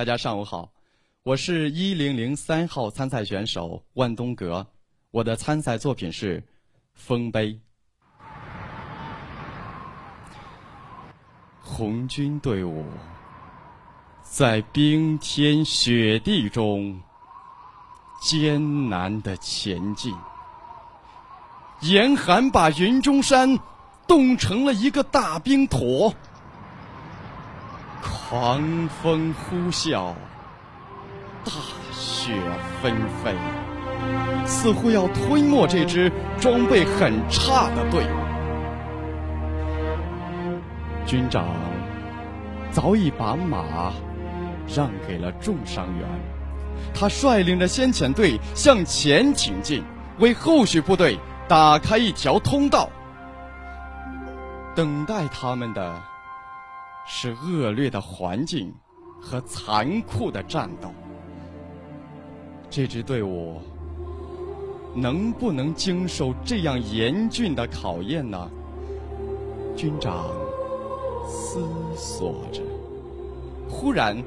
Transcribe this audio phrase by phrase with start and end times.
[0.00, 0.72] 大家上午好，
[1.24, 4.66] 我是一零零三号参赛选手万东阁，
[5.10, 6.40] 我的参赛作品是
[6.94, 7.52] 《丰碑》。
[11.60, 12.86] 红军队伍
[14.22, 16.98] 在冰天雪地中
[18.22, 20.16] 艰难的前进，
[21.82, 23.54] 严寒把云中山
[24.08, 26.10] 冻成了一个大冰坨。
[28.02, 30.14] 狂风呼啸，
[31.44, 31.52] 大
[31.92, 32.32] 雪
[32.82, 33.34] 纷飞，
[34.46, 36.10] 似乎要吞没这支
[36.40, 38.16] 装备很差的队伍。
[41.06, 41.44] 军长
[42.70, 43.92] 早已把马
[44.66, 46.08] 让给了重伤员，
[46.94, 49.82] 他率领着先遣队向前挺进，
[50.18, 52.88] 为后续部队打开一条通道。
[54.74, 56.00] 等待他们的。
[57.06, 58.72] 是恶劣的环境
[59.20, 60.90] 和残酷的战斗。
[62.68, 63.60] 这支队伍
[64.94, 68.50] 能不能经受这样严峻的考验呢？
[69.76, 70.26] 军长
[71.26, 72.60] 思索着。
[73.68, 74.22] 忽然，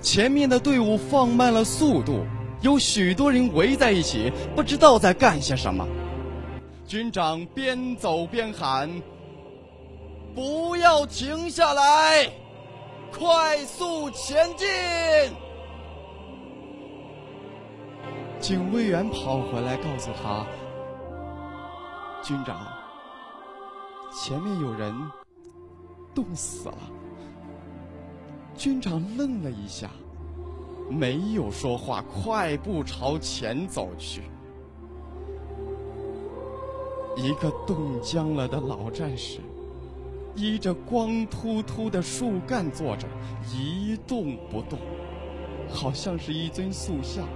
[0.00, 2.24] 前面的队伍放慢了速度，
[2.60, 5.86] 有许多人围在一起，不知道在干些什么。
[6.86, 8.90] 军长边走边喊。
[10.34, 12.30] 不要停下来，
[13.12, 14.68] 快速前进！
[18.38, 20.46] 警卫员跑回来告诉他
[22.22, 22.66] ：“军长，
[24.12, 24.94] 前面有人
[26.14, 26.78] 冻死了。”
[28.56, 29.90] 军长愣了一下，
[30.88, 34.22] 没有说话，快步朝前走去。
[37.16, 39.40] 一个冻僵了的老战士。
[40.40, 43.06] 依着光秃秃的树干坐着，
[43.54, 44.78] 一动不动，
[45.68, 47.28] 好像是一尊塑像。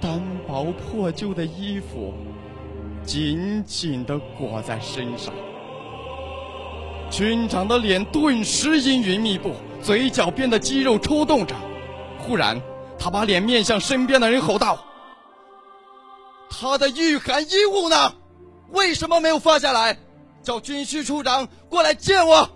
[0.00, 2.14] 单薄破旧的衣服
[3.04, 5.34] 紧紧的裹在身上，
[7.10, 9.52] 军长的脸顿时阴云密布，
[9.82, 11.54] 嘴角边的肌肉抽动着。
[12.18, 12.58] 忽然，
[12.98, 14.82] 他把脸面向身边的人，吼道
[16.48, 18.14] ：“他的御寒衣物呢？
[18.70, 19.94] 为什么没有发下来？”
[20.42, 22.48] 叫军需处长过来见我。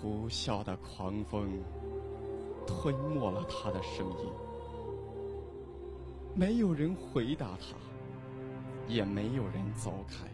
[0.00, 1.46] 呼啸的狂风
[2.66, 4.30] 吞没了他的声音，
[6.34, 7.76] 没有人回答他，
[8.88, 10.26] 也没有人走开。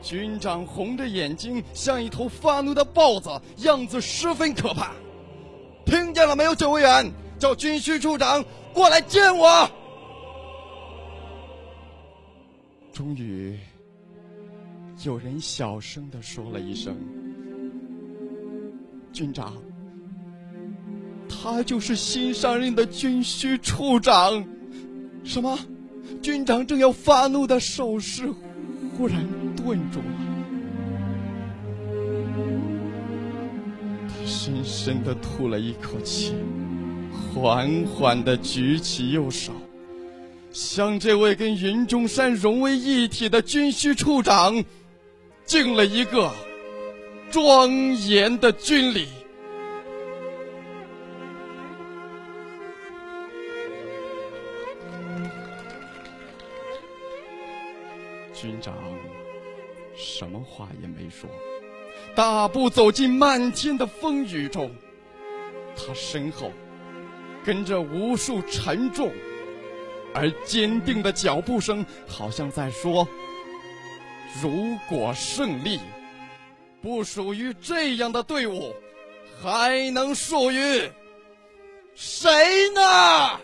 [0.00, 4.92] 军长红着眼睛，像一头发怒的豹子，样子十分可怕。
[5.84, 7.12] 听见了没有，警卫员？
[7.38, 9.68] 叫军需处长过来见我。
[12.94, 13.58] 终于，
[15.02, 16.96] 有人小声的说了一声
[19.12, 19.52] ：“军长，
[21.28, 24.46] 他就是新上任的军需处长。”
[25.24, 25.58] 什么？
[26.22, 28.32] 军长正要发怒的手势，
[28.96, 29.26] 忽然
[29.56, 30.04] 顿住了。
[34.06, 36.32] 他深深的吐了一口气，
[37.10, 39.52] 缓缓的举起右手。
[40.54, 44.64] 向这位跟云中山融为一体的军需处长，
[45.44, 46.32] 敬了一个
[47.28, 49.08] 庄严的军礼。
[58.32, 58.72] 军长
[59.96, 61.28] 什么话也没说，
[62.14, 64.70] 大步走进漫天的风雨中，
[65.74, 66.52] 他身后
[67.44, 69.10] 跟着无数沉重。
[70.14, 73.06] 而坚定的脚步声，好像在说
[74.40, 75.80] ：“如果胜利
[76.80, 78.72] 不属于这样的队伍，
[79.42, 80.88] 还能属于
[81.94, 82.30] 谁
[82.74, 83.40] 呢？”